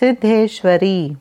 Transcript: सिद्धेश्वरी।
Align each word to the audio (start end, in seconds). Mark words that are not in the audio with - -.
सिद्धेश्वरी। 0.00 1.16